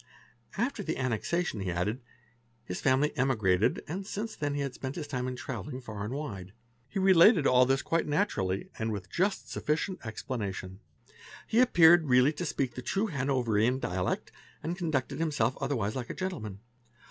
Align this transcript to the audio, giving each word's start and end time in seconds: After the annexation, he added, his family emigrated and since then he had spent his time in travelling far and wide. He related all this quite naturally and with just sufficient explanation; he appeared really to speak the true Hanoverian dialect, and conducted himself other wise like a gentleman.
After 0.57 0.81
the 0.81 0.97
annexation, 0.97 1.59
he 1.59 1.69
added, 1.71 2.01
his 2.63 2.81
family 2.81 3.15
emigrated 3.15 3.83
and 3.87 4.07
since 4.07 4.35
then 4.35 4.55
he 4.55 4.61
had 4.61 4.73
spent 4.73 4.95
his 4.95 5.05
time 5.05 5.27
in 5.27 5.35
travelling 5.35 5.79
far 5.79 6.03
and 6.03 6.11
wide. 6.11 6.53
He 6.89 6.97
related 6.97 7.45
all 7.45 7.67
this 7.67 7.83
quite 7.83 8.07
naturally 8.07 8.71
and 8.79 8.91
with 8.91 9.11
just 9.11 9.51
sufficient 9.51 10.03
explanation; 10.03 10.79
he 11.45 11.59
appeared 11.59 12.07
really 12.09 12.33
to 12.33 12.47
speak 12.47 12.73
the 12.73 12.81
true 12.81 13.09
Hanoverian 13.13 13.77
dialect, 13.79 14.31
and 14.63 14.75
conducted 14.75 15.19
himself 15.19 15.55
other 15.61 15.75
wise 15.75 15.95
like 15.95 16.09
a 16.09 16.15
gentleman. 16.15 16.61